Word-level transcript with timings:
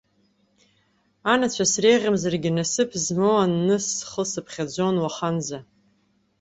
Анацәа 1.33 1.65
среиӷьымзаргьы, 1.71 2.51
насыԥ 2.57 2.89
змоу 3.03 3.37
анны 3.43 3.77
схы 3.87 4.23
сыԥхьаӡон 4.31 4.95
уаханӡа. 5.03 5.59